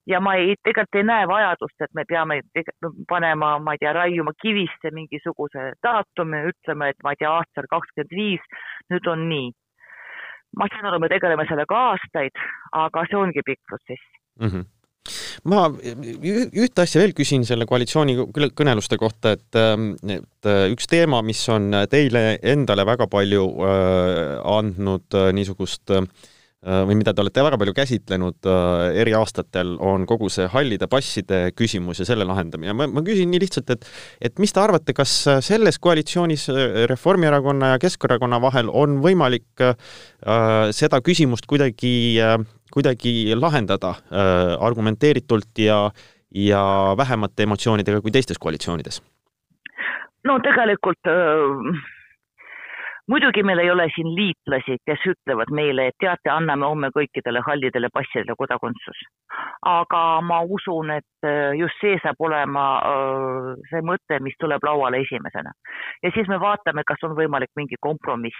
Ja 0.07 0.19
ma 0.21 0.35
ei, 0.37 0.53
tegelikult 0.63 0.99
ei 0.99 1.03
näe 1.03 1.27
vajadust, 1.27 1.81
et 1.81 1.93
me 1.97 2.03
peame 2.07 2.39
panema, 3.09 3.55
ma 3.59 3.73
ei 3.73 3.81
tea, 3.81 3.93
raiuma 3.97 4.35
kivisse 4.41 4.91
mingisuguse 4.93 5.71
daatumi, 5.83 6.43
ütleme, 6.51 6.91
et 6.93 7.01
ma 7.03 7.15
ei 7.15 7.19
tea, 7.23 7.31
aastal 7.33 7.67
kakskümmend 7.71 8.13
viis, 8.13 8.45
nüüd 8.93 9.09
on 9.09 9.25
nii. 9.31 9.49
ma 10.55 10.69
saan 10.71 10.85
aru, 10.87 11.01
me 11.01 11.09
tegeleme 11.11 11.43
sellega 11.49 11.81
aastaid, 11.89 12.37
aga 12.85 13.03
see 13.09 13.17
ongi 13.19 13.43
pikk 13.49 13.65
protsess. 13.67 14.07
Mm. 14.39 14.47
-hmm 14.47 14.74
ma 15.45 15.67
ühte 15.69 16.83
asja 16.83 17.01
veel 17.01 17.13
küsin 17.17 17.45
selle 17.47 17.67
koalitsiooni 17.69 18.17
kõneluste 18.33 18.97
kohta, 19.01 19.35
et, 19.37 19.59
et 20.17 20.51
üks 20.73 20.89
teema, 20.89 21.21
mis 21.25 21.41
on 21.53 21.69
teile 21.91 22.39
endale 22.41 22.85
väga 22.87 23.09
palju 23.11 23.43
äh, 23.65 24.39
andnud 24.55 25.19
äh, 25.19 25.29
niisugust 25.37 25.93
äh, 25.93 26.07
Äh, 26.65 26.81
või 26.89 26.95
mida 26.97 27.11
te 27.13 27.21
olete 27.21 27.43
väga 27.45 27.59
palju 27.61 27.73
käsitlenud 27.77 28.47
äh, 28.49 28.95
eri 29.03 29.13
aastatel, 29.13 29.75
on 29.85 30.07
kogu 30.09 30.31
see 30.33 30.47
hallide 30.49 30.87
passide 30.89 31.51
küsimus 31.53 32.01
ja 32.01 32.07
selle 32.09 32.25
lahendamine. 32.25 32.73
ma, 32.73 32.87
ma 32.89 33.03
küsin 33.05 33.29
nii 33.29 33.41
lihtsalt, 33.43 33.69
et 33.75 33.85
et 34.31 34.41
mis 34.41 34.53
te 34.53 34.63
arvate, 34.63 34.95
kas 34.97 35.13
selles 35.45 35.77
koalitsioonis 35.83 36.47
äh, 36.49 36.87
Reformierakonna 36.89 37.75
ja 37.75 37.81
Keskerakonna 37.83 38.41
vahel 38.41 38.73
on 38.73 38.97
võimalik 39.03 39.61
äh, 39.61 39.75
seda 40.73 41.03
küsimust 41.05 41.45
kuidagi 41.45 41.93
äh,, 42.23 42.39
kuidagi 42.75 43.33
lahendada 43.39 43.95
äh, 43.95 44.53
argumenteeritult 44.59 45.63
ja, 45.63 45.79
ja 46.35 46.61
vähemate 46.97 47.47
emotsioonidega 47.47 48.01
kui 48.03 48.11
teistes 48.11 48.41
koalitsioonides? 48.41 49.01
no 50.25 50.39
tegelikult 50.43 51.11
äh 51.11 51.83
muidugi 53.07 53.43
meil 53.43 53.59
ei 53.59 53.71
ole 53.71 53.87
siin 53.95 54.09
liitlasi, 54.15 54.77
kes 54.89 55.03
ütlevad 55.11 55.51
meile, 55.53 55.87
et 55.89 55.97
teate, 56.01 56.29
anname 56.33 56.65
homme 56.65 56.89
kõikidele 56.95 57.41
hallidele 57.45 57.89
passidele 57.93 58.35
kodakondsus. 58.37 59.03
aga 59.65 60.21
ma 60.21 60.41
usun, 60.57 60.91
et 60.91 61.27
äh, 61.27 61.53
just 61.59 61.77
see 61.81 61.97
saab 62.03 62.19
olema 62.19 62.65
äh, 62.91 63.49
see 63.69 63.81
mõte, 63.81 64.19
mis 64.21 64.37
tuleb 64.39 64.63
lauale 64.63 65.01
esimesena. 65.05 65.51
ja 66.03 66.11
siis 66.13 66.27
me 66.27 66.39
vaatame, 66.39 66.83
kas 66.87 67.03
on 67.03 67.15
võimalik 67.17 67.51
mingi 67.55 67.75
kompromiss. 67.81 68.39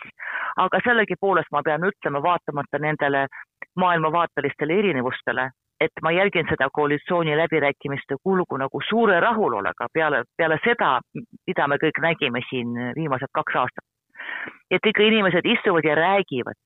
aga 0.57 0.81
sellegipoolest 0.83 1.51
ma 1.51 1.61
pean 1.63 1.85
ütlema, 1.91 2.23
vaatamata 2.23 2.79
nendele 2.79 3.27
maailmavaatelistele 3.75 4.79
erinevustele, 4.79 5.49
et 5.79 6.01
ma 6.01 6.11
jälgin 6.11 6.47
seda 6.49 6.69
koalitsiooni 6.73 7.37
läbirääkimiste 7.37 8.15
kulgu 8.23 8.57
nagu 8.57 8.81
suure 8.89 9.19
rahulolega 9.19 9.87
peale, 9.93 10.23
peale 10.37 10.59
seda, 10.63 10.99
mida 11.47 11.67
me 11.67 11.79
kõik 11.81 11.99
nägime 12.01 12.41
siin 12.49 12.71
viimased 12.95 13.31
kaks 13.33 13.59
aastat. 13.63 13.85
Et 14.71 14.85
ikka 14.85 15.03
inimesed 15.03 15.45
istuvad 15.45 15.85
ja 15.85 15.95
räägivad, 15.95 16.57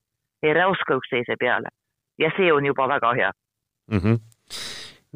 ei 0.44 0.54
räuska 0.54 1.00
üksteise 1.02 1.36
peale. 1.40 1.74
Ja 2.20 2.32
see 2.38 2.54
on 2.54 2.66
juba 2.66 2.88
väga 2.88 3.14
hea. 3.14 3.32
Mm. 3.92 4.00
-hmm 4.00 4.20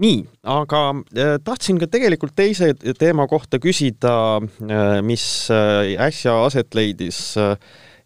nii, 0.02 0.24
aga 0.50 0.82
äh, 0.90 1.36
tahtsin 1.46 1.78
ka 1.82 1.88
tegelikult 1.92 2.36
teise 2.36 2.74
teema 3.00 3.28
kohta 3.30 3.60
küsida, 3.62 4.42
äh, 4.42 5.02
mis 5.06 5.26
äh, 5.54 5.94
äsja 6.08 6.40
aset 6.46 6.74
leidis 6.74 7.36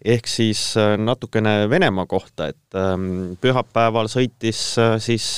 ehk 0.05 0.27
siis 0.29 0.75
natukene 0.97 1.69
Venemaa 1.69 2.05
kohta, 2.05 2.49
et 2.53 2.77
ähm, 2.77 3.37
pühapäeval 3.41 4.09
sõitis 4.11 4.59
siis 5.03 5.29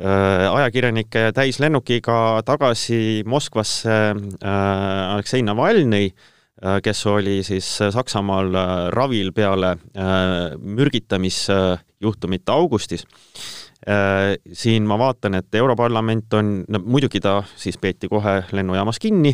ajakirjanike 0.00 1.32
täislennukiga 1.34 2.42
tagasi 2.46 3.24
Moskvasse 3.26 3.98
Aleksei 4.42 5.42
Navalnõi 5.42 6.12
Äh, 6.62 6.78
kes 6.82 7.06
oli 7.06 7.42
siis 7.42 7.80
äh, 7.82 7.90
Saksamaal 7.90 8.54
äh, 8.54 8.88
ravil 8.94 9.32
peale 9.32 9.76
mürgitamisjuhtumit 10.58 12.48
augustis. 12.48 13.06
siin 14.52 14.84
ma 14.86 14.94
vaatan, 14.98 15.34
et 15.34 15.54
Europarlament 15.58 16.34
on, 16.38 16.50
no 16.70 16.78
muidugi 16.84 17.18
ta 17.20 17.40
siis 17.58 17.74
peeti 17.82 18.06
kohe 18.08 18.44
lennujaamas 18.52 19.00
kinni, 19.02 19.32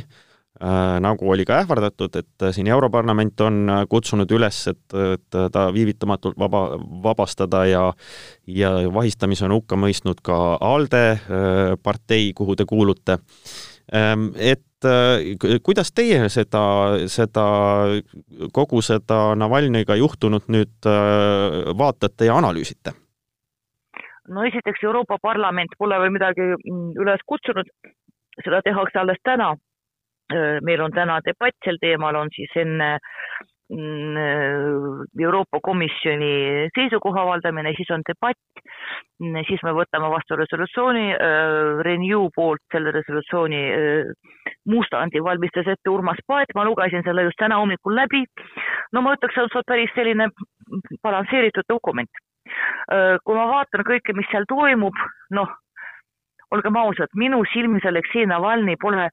nagu 0.59 1.31
oli 1.31 1.45
ka 1.47 1.61
ähvardatud, 1.63 2.17
et 2.19 2.47
siin 2.55 2.67
Europarlament 2.67 3.41
on 3.47 3.71
kutsunud 3.89 4.31
üles, 4.35 4.59
et, 4.73 4.97
et 5.15 5.39
ta 5.55 5.69
viivitamatult 5.75 6.39
vaba, 6.39 6.63
vabastada 7.05 7.65
ja 7.69 7.85
ja 8.47 8.73
vahistamise 8.95 9.47
on 9.47 9.55
hukka 9.59 9.79
mõistnud 9.79 10.23
ka 10.27 10.59
ALDE 10.61 11.05
partei, 11.83 12.33
kuhu 12.35 12.57
te 12.59 12.67
kuulute. 12.67 13.21
Et 14.39 14.67
Äh, 14.85 15.59
kuidas 15.63 15.91
teie 15.91 16.29
seda, 16.31 16.61
seda, 17.11 17.45
kogu 18.55 18.79
seda 18.87 19.33
Navalnõiga 19.35 19.97
juhtunut 19.99 20.47
nüüd 20.55 20.87
äh, 20.87 21.73
vaatate 21.75 22.29
ja 22.31 22.37
analüüsite? 22.39 22.95
no 24.29 24.45
esiteks 24.45 24.85
Euroopa 24.85 25.17
Parlament 25.23 25.73
pole 25.81 25.99
veel 25.99 26.13
midagi 26.15 26.45
mm, 26.45 26.93
üles 27.01 27.23
kutsunud, 27.27 27.67
seda 28.45 28.61
tehakse 28.63 29.01
alles 29.01 29.19
täna. 29.25 29.55
Äh, 30.29 30.59
meil 30.61 30.81
on 30.85 30.93
täna 30.93 31.23
debatt 31.25 31.57
sel 31.65 31.79
teemal, 31.81 32.17
on 32.21 32.29
siis 32.35 32.51
enne 32.61 32.89
mm, 33.73 35.07
Euroopa 35.25 35.61
Komisjoni 35.65 36.69
seisukoha 36.77 37.23
avaldamine, 37.25 37.73
siis 37.79 37.89
on 37.97 38.05
debatt, 38.05 38.61
mm, 39.23 39.39
siis 39.49 39.63
me 39.65 39.73
võtame 39.79 40.11
vastu 40.13 40.37
resolutsiooni, 40.37 41.07
Renew 41.87 42.29
poolt 42.37 42.61
selle 42.75 42.93
resolutsiooni 42.99 43.63
mustandi 44.69 45.23
valmistas 45.25 45.71
ette 45.73 45.89
Urmas 45.89 46.21
Paet, 46.29 46.53
ma 46.55 46.67
lugesin 46.69 47.07
selle 47.07 47.25
just 47.25 47.41
täna 47.41 47.57
hommikul 47.63 47.97
läbi. 47.97 48.27
no 48.93 49.01
ma 49.01 49.15
ütleks, 49.17 49.33
see 49.33 49.49
on 49.49 49.65
päris 49.67 49.95
selline 49.97 50.29
balansseeritud 51.03 51.65
dokument. 51.73 52.21
kui 53.25 53.35
ma 53.37 53.49
vaatan 53.49 53.85
kõike, 53.85 54.13
mis 54.17 54.29
seal 54.31 54.45
toimub, 54.49 55.01
noh, 55.33 55.57
olgem 56.53 56.77
ausad, 56.77 57.09
minu 57.15 57.41
silmis 57.53 57.85
Aleksei 57.89 58.29
Navalnõi 58.29 58.77
pole 58.81 59.09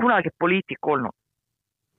kunagi 0.00 0.30
poliitik 0.38 0.86
olnud. 0.86 1.14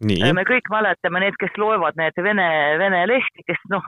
Nii. 0.04 0.34
me 0.36 0.44
kõik 0.44 0.68
mäletame 0.74 1.22
need, 1.24 1.36
kes 1.40 1.54
loevad 1.58 1.96
need 1.96 2.18
Vene, 2.26 2.48
Vene 2.82 3.06
lehti, 3.08 3.44
kes 3.48 3.62
noh, 3.72 3.86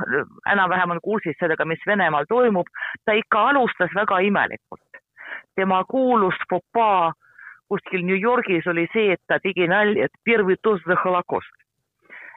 enam-vähem 0.48 0.94
on 0.94 1.02
kursis 1.04 1.36
sellega, 1.42 1.66
mis 1.68 1.82
Venemaal 1.88 2.28
toimub, 2.30 2.70
ta 3.04 3.18
ikka 3.18 3.50
alustas 3.50 3.92
väga 3.96 4.22
imelikult. 4.24 4.82
tema 5.56 5.84
kuulus 5.88 6.36
popaa 6.50 7.12
kuskil 7.68 8.06
New 8.06 8.20
Yorgis 8.22 8.68
oli 8.68 8.88
see, 8.94 9.14
et 9.14 9.22
ta 9.28 9.40
tegi 9.44 9.68
nalja, 9.68 10.06
et 10.06 10.24
первый 10.24 10.58
тост 10.62 10.86
за 10.86 10.98
holocaust. 11.04 11.56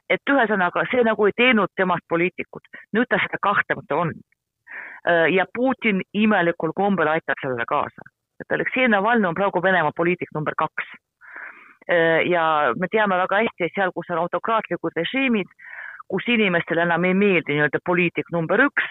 et 0.09 0.31
ühesõnaga, 0.33 0.87
see 0.89 1.03
nagu 1.05 1.27
ei 1.29 1.35
teinud 1.37 1.69
temast 1.77 2.05
poliitikut, 2.09 2.65
nüüd 2.97 3.05
ta 3.13 3.19
seda 3.21 3.37
kahtlemata 3.45 3.97
on. 4.03 4.15
Äh, 5.05 5.27
ja 5.37 5.45
Putin 5.55 6.01
imelikul 6.17 6.73
kombel 6.73 7.11
aitab 7.13 7.37
sellele 7.43 7.67
kaasa, 7.69 8.07
et 8.41 8.57
Aleksei 8.57 8.89
Navalnõi 8.89 9.29
on 9.29 9.37
praegu 9.37 9.61
Venemaa 9.63 9.93
poliitik 9.97 10.33
number 10.35 10.57
kaks. 10.57 10.95
Äh, 11.92 12.24
ja 12.32 12.74
me 12.80 12.88
teame 12.92 13.18
väga 13.20 13.44
hästi, 13.44 13.68
et 13.68 13.76
seal, 13.76 13.92
kus 13.96 14.10
on 14.14 14.24
autokraatlikud 14.24 14.96
režiimid, 14.96 15.50
kus 16.08 16.28
inimestele 16.28 16.86
enam 16.86 17.04
ei 17.04 17.14
meeldi 17.14 17.58
nii-öelda 17.58 17.82
poliitik 17.86 18.32
number 18.32 18.62
üks, 18.70 18.88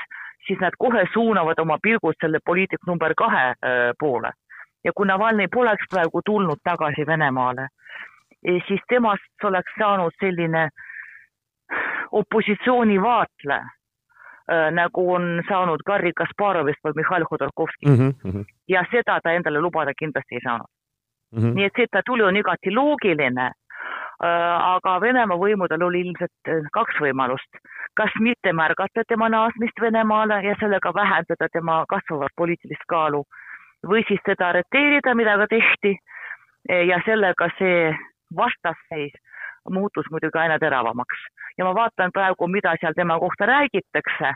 siis 0.46 0.60
nad 0.60 0.76
kohe 0.78 1.04
suunavad 1.12 1.60
oma 1.62 1.78
pilgud 1.82 2.18
selle 2.20 2.40
poliitik 2.44 2.84
number 2.86 3.14
kahe 3.16 3.52
äh, 3.52 3.92
poole 3.98 4.32
ja 4.84 4.92
kui 4.94 5.06
Navalnõi 5.08 5.48
poleks 5.52 5.86
praegu 5.90 6.22
tulnud 6.26 6.62
tagasi 6.64 7.06
Venemaale, 7.06 7.68
eh, 8.46 8.58
siis 8.68 8.82
temast 8.88 9.46
oleks 9.46 9.78
saanud 9.78 10.14
selline 10.20 10.68
opositsiooni 12.12 12.98
vaatleja, 13.02 13.62
eh, 13.62 14.68
nagu 14.74 15.06
on 15.14 15.42
saanud 15.48 15.84
Garri 15.86 16.12
Kasparovist 16.16 16.82
või 16.84 16.98
Mihhail 17.00 17.26
Hodorkovskist 17.30 17.98
mm. 17.98 18.14
-hmm. 18.24 18.44
ja 18.68 18.84
seda 18.90 19.20
ta 19.22 19.32
endale 19.32 19.60
lubada 19.60 19.94
kindlasti 19.98 20.34
ei 20.34 20.44
saanud 20.44 20.70
mm. 21.32 21.38
-hmm. 21.38 21.54
nii 21.54 21.64
et 21.64 21.72
see, 21.76 21.84
et 21.84 21.90
ta 21.92 22.02
tuli, 22.06 22.22
on 22.22 22.36
igati 22.36 22.74
loogiline, 22.74 23.50
aga 24.22 25.00
Venemaa 25.00 25.38
võimudel 25.38 25.82
oli 25.82 26.00
ilmselt 26.00 26.50
kaks 26.72 27.00
võimalust. 27.00 27.62
kas 27.94 28.12
mitte 28.20 28.52
märgata 28.52 29.02
tema 29.08 29.28
naasmist 29.28 29.80
Venemaale 29.80 30.42
ja 30.44 30.54
sellega 30.60 30.94
vähendada 30.94 31.48
tema 31.52 31.84
kasvavat 31.88 32.32
poliitilist 32.36 32.84
kaalu 32.88 33.24
või 33.86 34.04
siis 34.08 34.20
teda 34.24 34.48
arreteerida, 34.48 35.14
mida 35.14 35.36
ka 35.36 35.46
tehti 35.46 35.96
ja 36.88 37.00
sellega 37.04 37.48
see 37.58 37.92
vastasseis 38.36 39.12
muutus 39.70 40.06
muidugi 40.10 40.38
aina 40.38 40.58
teravamaks 40.58 41.18
ja 41.58 41.64
ma 41.64 41.74
vaatan 41.74 42.12
praegu, 42.12 42.48
mida 42.48 42.74
seal 42.80 42.96
tema 42.96 43.18
kohta 43.18 43.46
räägitakse. 43.46 44.34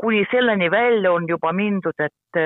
kuni 0.00 0.24
selleni 0.30 0.70
välja 0.70 1.12
on 1.12 1.28
juba 1.28 1.52
mindud, 1.52 1.98
et 1.98 2.38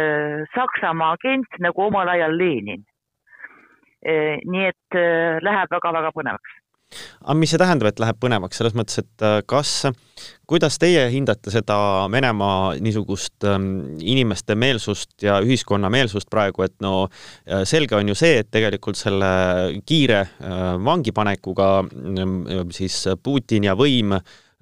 Saksamaa 0.55 1.13
agent 1.13 1.61
nagu 1.61 1.83
omal 1.83 2.09
ajal 2.09 2.39
Lenin. 2.39 2.83
Nii 4.05 4.69
et 4.69 4.99
läheb 5.45 5.73
väga-väga 5.73 6.13
põnevaks. 6.15 6.61
Aga 7.25 7.35
mis 7.39 7.51
see 7.53 7.61
tähendab, 7.61 7.89
et 7.91 8.01
läheb 8.03 8.19
põnevaks, 8.23 8.59
selles 8.61 8.75
mõttes, 8.77 9.01
et 9.03 9.25
äh, 9.25 9.39
kas, 9.49 9.73
kuidas 10.51 10.77
teie 10.81 11.07
hindate 11.13 11.53
seda 11.53 11.77
Venemaa 12.13 12.75
niisugust 12.85 13.47
ähm, 13.49 13.97
inimeste 13.99 14.57
meelsust 14.59 15.25
ja 15.25 15.41
ühiskonna 15.43 15.91
meelsust 15.93 16.31
praegu, 16.33 16.67
et 16.67 16.77
no 16.85 17.09
selge 17.69 17.97
on 17.99 18.13
ju 18.13 18.17
see, 18.19 18.39
et 18.43 18.51
tegelikult 18.53 18.99
selle 19.01 19.31
kiire 19.89 20.23
vangipanekuga 20.85 21.69
siis 22.75 23.01
Putin 23.25 23.67
ja 23.71 23.75
võim 23.79 24.15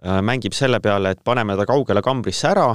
mängib 0.03 0.55
selle 0.57 0.81
peale, 0.83 1.13
et 1.15 1.23
paneme 1.25 1.55
ta 1.59 1.67
kaugele 1.69 2.03
kambrisse 2.03 2.49
ära 2.51 2.71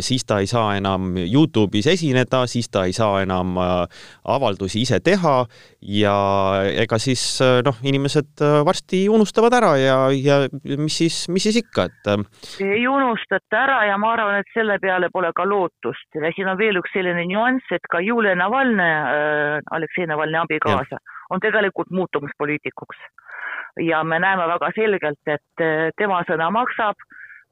siis 0.00 0.22
ta 0.26 0.38
ei 0.38 0.46
saa 0.46 0.76
enam 0.78 1.16
Youtube'is 1.18 1.88
esineda, 1.90 2.44
siis 2.46 2.68
ta 2.70 2.84
ei 2.86 2.92
saa 2.94 3.22
enam 3.24 3.56
äh, 3.58 4.04
avaldusi 4.24 4.84
ise 4.84 5.00
teha 5.02 5.34
ja 5.82 6.14
ega 6.84 6.98
siis 7.02 7.24
äh, 7.42 7.58
noh, 7.66 7.80
inimesed 7.82 8.44
varsti 8.66 9.02
unustavad 9.10 9.56
ära 9.58 9.72
ja, 9.80 9.96
ja 10.14 10.38
mis 10.78 11.00
siis, 11.02 11.18
mis 11.32 11.48
siis 11.48 11.58
ikka, 11.64 11.88
et. 11.90 12.12
ei 12.62 12.86
unustata 12.86 13.62
ära 13.64 13.80
ja 13.90 13.98
ma 13.98 14.12
arvan, 14.14 14.38
et 14.38 14.54
selle 14.54 14.78
peale 14.82 15.10
pole 15.12 15.32
ka 15.34 15.46
lootust 15.48 16.14
ja 16.14 16.32
siin 16.36 16.52
on 16.54 16.58
veel 16.60 16.78
üks 16.78 16.94
selline 16.94 17.26
nüanss, 17.26 17.74
et 17.74 17.90
ka 17.90 18.02
Julia 18.04 18.38
Navalnõi 18.38 18.88
äh,, 18.88 19.58
Aleksei 19.74 20.06
Navalnõi 20.06 20.44
abikaasa, 20.44 21.02
on 21.34 21.42
tegelikult 21.42 21.90
muutumas 21.90 22.30
poliitikuks 22.38 23.02
ja 23.82 24.04
me 24.04 24.18
näeme 24.22 24.46
väga 24.54 24.70
selgelt, 24.74 25.20
et 25.30 25.66
tema 25.98 26.22
sõna 26.30 26.48
maksab 26.54 27.07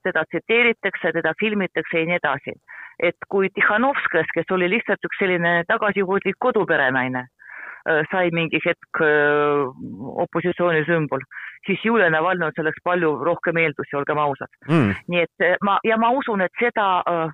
teda 0.06 0.24
tsiteeritakse, 0.30 1.12
teda 1.18 1.34
filmitakse 1.40 2.02
ja 2.02 2.10
nii 2.10 2.20
edasi. 2.22 2.56
et 3.02 3.26
kui 3.28 3.50
Tihhanovskõs, 3.52 4.30
kes 4.32 4.52
oli 4.56 4.70
lihtsalt 4.72 5.02
üks 5.04 5.18
selline 5.20 5.50
tagasihoidlik 5.68 6.38
koduperenaine, 6.40 7.26
sai 8.10 8.30
mingi 8.32 8.56
hetk 8.64 9.02
opositsiooni 10.24 10.80
sümbol, 10.88 11.20
siis 11.66 11.82
Julia 11.84 12.08
Navalnõi 12.12 12.50
on 12.50 12.56
selleks 12.56 12.82
palju 12.84 13.12
rohkem 13.26 13.58
eeldusi, 13.60 13.96
olgem 13.98 14.20
ausad. 14.22 14.50
Mm.. 14.70 14.94
nii 15.12 15.22
et 15.26 15.46
ma, 15.66 15.78
ja 15.86 15.98
ma 16.00 16.12
usun, 16.16 16.44
et 16.44 16.62
seda 16.62 16.86
äh, 17.02 17.28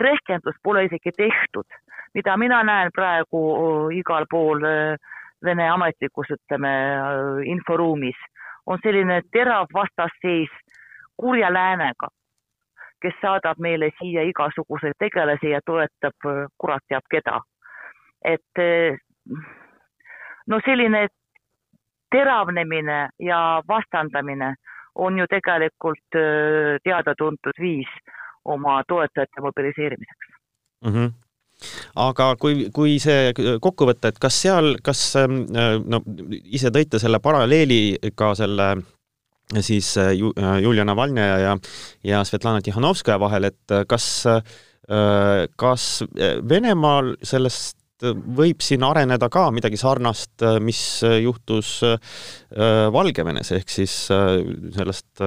rehkendust 0.00 0.60
pole 0.64 0.86
isegi 0.88 1.12
tehtud, 1.16 1.80
mida 2.16 2.36
mina 2.40 2.62
näen 2.66 2.92
praegu 2.96 3.42
äh, 3.54 3.96
igal 4.00 4.28
pool 4.30 4.68
äh, 4.68 5.10
Vene 5.42 5.64
ametlikus, 5.66 6.28
ütleme, 6.30 6.70
inforuumis, 7.50 8.18
on 8.70 8.78
selline 8.78 9.16
terav 9.34 9.72
vastasseis 9.74 10.52
kurja 11.22 11.52
läänega, 11.52 12.08
kes 13.02 13.16
saadab 13.22 13.62
meile 13.62 13.90
siia 13.98 14.24
igasuguseid 14.30 14.98
tegelasi 14.98 15.54
ja 15.54 15.60
toetab 15.66 16.28
äh, 16.30 16.44
kurat 16.58 16.84
teab 16.88 17.06
keda. 17.14 17.40
et 18.24 18.58
äh, 18.58 18.98
no 20.46 20.60
selline 20.64 21.06
teravnemine 22.14 23.08
ja 23.18 23.62
vastandamine 23.68 24.54
on 24.94 25.18
ju 25.18 25.26
tegelikult 25.30 26.18
äh, 26.18 26.78
teada-tuntud 26.84 27.58
viis 27.60 27.90
oma 28.44 28.82
toetajate 28.88 29.40
mobiliseerimiseks 29.48 30.32
mm. 30.84 30.94
-hmm 30.94 31.12
aga 31.96 32.36
kui, 32.40 32.70
kui 32.74 32.98
see 32.98 33.32
kokku 33.62 33.86
võtta, 33.86 34.10
et 34.10 34.18
kas 34.18 34.40
seal, 34.42 34.76
kas 34.82 35.02
ähm, 35.20 35.44
no 35.86 36.00
ise 36.42 36.72
tõite 36.74 36.98
selle 36.98 37.20
paralleeli 37.22 38.12
ka 38.18 38.32
selle 38.38 38.68
siis 39.60 39.96
äh, 39.98 40.12
äh, 40.12 40.58
Julia 40.62 40.84
Navalnõi 40.88 41.28
ja, 41.42 41.54
ja 42.06 42.24
Svetlana 42.24 42.62
Tihhanovskaja 42.64 43.20
vahel, 43.20 43.50
et 43.50 43.74
äh, 43.74 43.84
kas, 43.88 44.24
kas 45.56 45.84
Venemaal 46.48 47.12
sellest 47.24 47.78
võib 48.02 48.64
siin 48.66 48.82
areneda 48.82 49.28
ka 49.30 49.44
midagi 49.54 49.78
sarnast, 49.78 50.42
mis 50.60 50.80
juhtus 51.22 51.76
Valgevenes, 52.92 53.52
ehk 53.54 53.70
siis 53.70 53.94
sellest 54.10 55.22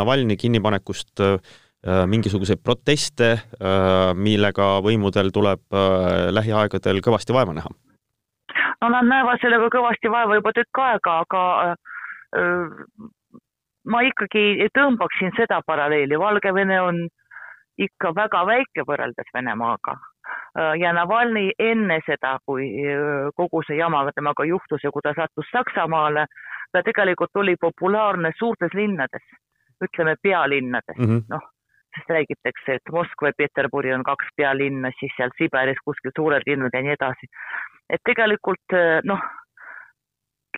Navalnõi 0.00 0.38
kinnipanekust 0.40 1.20
mingisuguseid 1.84 2.64
proteste, 2.64 3.34
millega 4.16 4.70
võimudel 4.82 5.28
tuleb 5.36 5.78
lähiaegadel 6.32 7.04
kõvasti 7.04 7.36
vaeva 7.36 7.58
näha? 7.60 7.76
no 8.80 8.88
nad 8.94 9.04
näevad 9.04 9.44
sellega 9.44 9.68
kõvasti 9.76 10.10
vaeva 10.10 10.40
juba 10.40 10.56
tükk 10.56 10.80
aega, 10.80 11.20
aga 11.28 11.76
ma 13.88 14.02
ikkagi 14.04 14.68
tõmbaksin 14.74 15.32
seda 15.36 15.62
paralleeli, 15.66 16.18
Valgevene 16.18 16.80
on 16.82 17.00
ikka 17.78 18.12
väga 18.14 18.44
väike 18.46 18.84
võrreldes 18.86 19.30
Venemaaga 19.34 19.94
ja 20.80 20.92
Navalnõi 20.92 21.52
enne 21.62 22.00
seda, 22.06 22.36
kui 22.46 22.66
kogu 23.36 23.62
see 23.66 23.78
jama 23.78 24.02
temaga 24.12 24.44
juhtus 24.44 24.84
ja 24.84 24.90
kui 24.90 25.04
ta 25.04 25.14
sattus 25.16 25.48
Saksamaale, 25.52 26.26
ta 26.72 26.82
tegelikult 26.82 27.36
oli 27.36 27.56
populaarne 27.60 28.32
suurtes 28.38 28.74
linnades, 28.74 29.24
ütleme 29.84 30.16
pealinnades 30.22 30.98
mm 30.98 31.06
-hmm., 31.06 31.24
noh, 31.30 31.46
sest 31.96 32.10
räägitakse, 32.10 32.74
et 32.74 32.92
Moskva 32.92 33.28
ja 33.28 33.38
Peterburi 33.38 33.94
on 33.94 34.02
kaks 34.02 34.26
pealinna, 34.36 34.90
siis 34.98 35.12
seal 35.16 35.30
Siberis 35.38 35.80
kuskil 35.84 36.12
suured 36.16 36.42
linnad 36.46 36.74
ja 36.74 36.82
nii 36.82 36.96
edasi. 36.98 37.26
et 37.90 38.00
tegelikult 38.04 38.76
noh, 39.04 39.20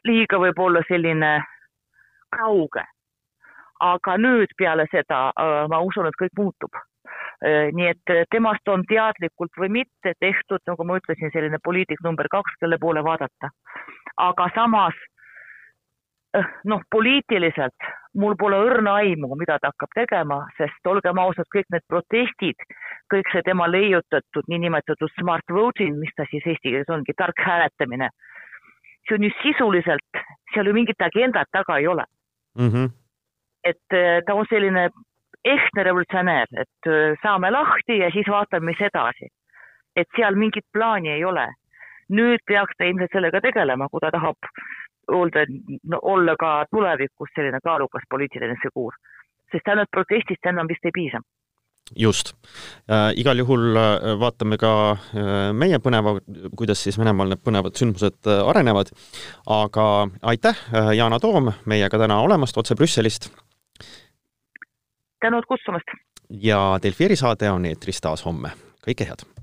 liiga 0.04 0.38
võib 0.38 0.58
olla 0.58 0.82
selline 0.88 1.44
kauge. 2.36 2.84
aga 3.80 4.14
nüüd 4.20 4.50
peale 4.60 4.84
seda 4.92 5.18
äh, 5.40 5.66
ma 5.72 5.78
usun, 5.80 6.04
et 6.06 6.16
kõik 6.20 6.34
muutub. 6.36 6.74
Äh, 7.40 7.70
nii 7.72 7.86
et 7.88 8.12
äh, 8.12 8.26
temast 8.30 8.68
on 8.68 8.82
teadlikult 8.88 9.56
või 9.56 9.70
mitte 9.78 10.12
tehtud, 10.20 10.60
nagu 10.68 10.84
ma 10.84 10.98
ütlesin, 11.00 11.32
selline 11.32 11.56
poliitik 11.64 12.02
number 12.04 12.28
kaks, 12.28 12.58
kelle 12.60 12.76
poole 12.78 13.04
vaadata. 13.04 13.48
aga 14.20 14.50
samas 14.54 14.98
noh, 16.64 16.82
poliitiliselt 16.90 17.88
mul 18.14 18.36
pole 18.38 18.58
õrna 18.66 18.94
aimu, 19.02 19.34
mida 19.38 19.58
ta 19.58 19.70
hakkab 19.72 19.94
tegema, 19.94 20.40
sest 20.58 20.86
olgem 20.86 21.18
ausad, 21.18 21.48
kõik 21.54 21.68
need 21.74 21.84
protestid, 21.88 22.66
kõik 23.12 23.30
see 23.32 23.42
tema 23.46 23.66
leiutatud 23.70 24.46
niinimetatud 24.50 25.10
smart 25.18 25.54
voting, 25.54 25.98
mis 25.98 26.14
ta 26.16 26.26
siis 26.30 26.46
eesti 26.46 26.74
keeles 26.74 26.90
ongi, 26.90 27.14
tark 27.18 27.38
hääletamine, 27.46 28.10
see 29.08 29.18
on 29.18 29.26
ju 29.26 29.34
sisuliselt, 29.42 30.24
seal 30.54 30.70
ju 30.70 30.76
mingit 30.76 31.06
agendat 31.06 31.50
taga 31.54 31.78
ei 31.80 31.90
ole 31.90 32.06
mm. 32.60 32.70
-hmm. 32.72 32.90
et 33.64 33.96
äh, 34.00 34.22
ta 34.26 34.34
on 34.34 34.46
selline 34.50 34.90
ehtne 35.44 35.84
revolutsionäär, 35.84 36.46
et 36.62 36.86
äh, 36.86 37.16
saame 37.22 37.50
lahti 37.50 37.98
ja 37.98 38.10
siis 38.10 38.28
vaatame, 38.28 38.66
mis 38.66 38.80
edasi. 38.80 39.28
et 39.96 40.06
seal 40.16 40.34
mingit 40.34 40.64
plaani 40.72 41.10
ei 41.10 41.24
ole. 41.24 41.48
nüüd 42.18 42.40
peaks 42.46 42.74
ta 42.78 42.84
ilmselt 42.84 43.12
sellega 43.12 43.40
tegelema, 43.40 43.88
kui 43.88 44.00
ta 44.00 44.10
tahab 44.10 44.38
öelda 45.16 45.44
no,, 45.90 45.98
olla 46.02 46.34
ka 46.36 46.64
tulevikus 46.70 47.30
selline 47.34 47.60
kaalukas 47.64 48.02
poliitiline 48.10 48.56
figuur. 48.62 48.94
sest 49.52 49.68
ainult 49.68 49.90
protestist 49.90 50.46
enam 50.46 50.68
vist 50.68 50.84
ei 50.84 50.90
piisa 50.94 51.20
just 51.96 52.32
äh,. 52.88 53.12
igal 53.16 53.38
juhul 53.38 53.76
äh, 53.76 54.14
vaatame 54.20 54.58
ka 54.60 54.72
äh, 54.92 55.52
meie 55.56 55.78
põneva, 55.82 56.16
kuidas 56.56 56.82
siis 56.82 56.98
Venemaal 56.98 57.34
need 57.34 57.42
põnevad 57.44 57.78
sündmused 57.78 58.30
äh, 58.30 58.42
arenevad. 58.52 58.92
aga 59.46 59.86
aitäh 60.22 60.64
äh,, 60.74 60.94
Yana 60.96 61.20
Toom, 61.20 61.52
meiega 61.64 61.98
täna 61.98 62.20
olemast 62.20 62.56
otse 62.56 62.74
Brüsselist. 62.74 63.30
tänud 65.20 65.46
kutsumast! 65.48 65.96
ja 66.30 66.78
Delfi 66.82 67.04
erisaade 67.10 67.50
on 67.50 67.66
eetris 67.66 68.00
taas 68.00 68.24
homme. 68.24 68.54
kõike 68.86 69.08
head! 69.08 69.39